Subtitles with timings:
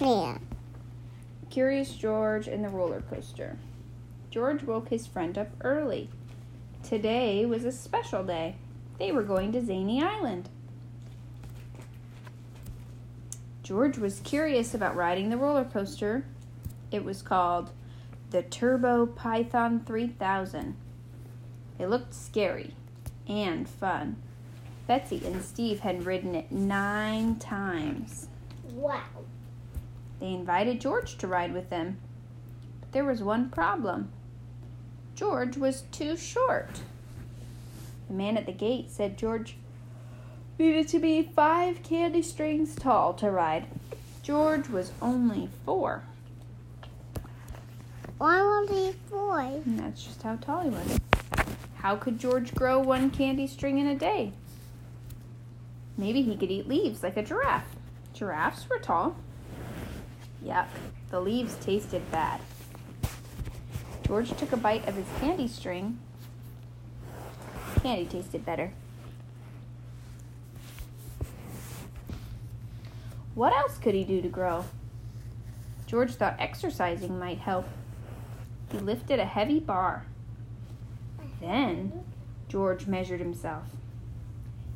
[0.00, 0.38] Yeah.
[1.50, 3.56] Curious George and the roller coaster.
[4.30, 6.10] George woke his friend up early.
[6.82, 8.56] Today was a special day.
[8.98, 10.48] They were going to Zany Island.
[13.62, 16.26] George was curious about riding the roller coaster.
[16.90, 17.70] It was called
[18.30, 20.76] the Turbo Python 3000.
[21.78, 22.74] It looked scary
[23.26, 24.16] and fun.
[24.86, 28.28] Betsy and Steve had ridden it nine times.
[28.70, 29.00] Wow.
[30.24, 31.98] They invited George to ride with them.
[32.80, 34.10] But there was one problem
[35.14, 36.80] George was too short.
[38.08, 39.58] The man at the gate said George
[40.58, 43.66] needed to be five candy strings tall to ride.
[44.22, 46.04] George was only four.
[48.16, 49.60] Why won't he boy?
[49.66, 51.00] And that's just how tall he was.
[51.74, 54.32] How could George grow one candy string in a day?
[55.98, 57.76] Maybe he could eat leaves like a giraffe.
[58.14, 59.16] Giraffes were tall.
[60.44, 60.68] Yuck,
[61.10, 62.40] the leaves tasted bad.
[64.06, 65.98] George took a bite of his candy string.
[67.82, 68.72] Candy tasted better.
[73.34, 74.64] What else could he do to grow?
[75.86, 77.66] George thought exercising might help.
[78.70, 80.06] He lifted a heavy bar.
[81.40, 82.04] Then
[82.48, 83.64] George measured himself.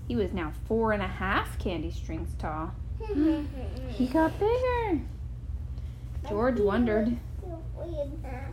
[0.06, 2.72] He was now four and a half candy strings tall.
[3.91, 5.00] He got bigger.
[6.28, 7.16] George wondered.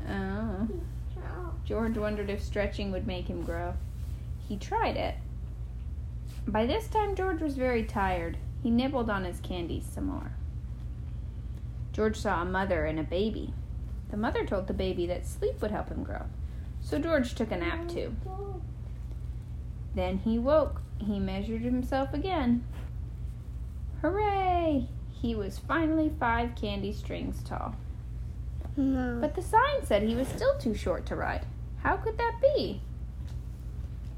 [0.10, 0.68] Oh.
[1.66, 3.74] George wondered if stretching would make him grow.
[4.48, 5.16] He tried it.
[6.48, 8.38] By this time, George was very tired.
[8.62, 10.32] He nibbled on his candy some more.
[11.92, 13.54] George saw a mother and a baby.
[14.12, 16.26] The mother told the baby that sleep would help him grow.
[16.82, 18.16] So George took a nap too.
[19.96, 20.82] Then he woke.
[21.00, 22.64] He measured himself again.
[25.26, 27.74] He was finally five candy strings tall.
[28.78, 29.18] No.
[29.20, 31.48] But the sign said he was still too short to ride.
[31.78, 32.80] How could that be?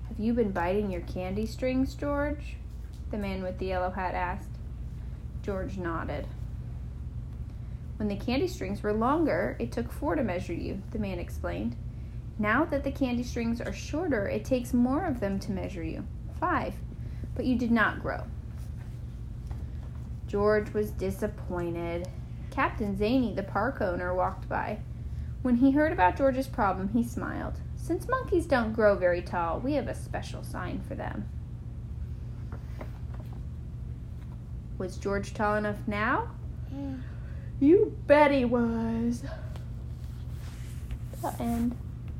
[0.09, 2.57] Have you been biting your candy strings, George?
[3.09, 4.49] The man with the yellow hat asked.
[5.43, 6.27] George nodded.
[7.95, 11.77] When the candy strings were longer, it took four to measure you, the man explained.
[12.37, 16.05] Now that the candy strings are shorter, it takes more of them to measure you.
[16.37, 16.73] Five.
[17.33, 18.23] But you did not grow.
[20.27, 22.07] George was disappointed.
[22.51, 24.79] Captain Zany, the park owner, walked by.
[25.41, 27.59] When he heard about George's problem, he smiled.
[27.75, 31.29] Since monkeys don't grow very tall, we have a special sign for them.
[34.77, 36.29] Was George tall enough now?
[37.59, 39.23] You bet he was.
[41.21, 41.75] The end.